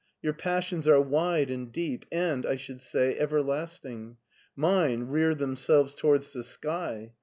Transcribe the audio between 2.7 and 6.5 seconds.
say, everlasting. Mine rear them selves towards the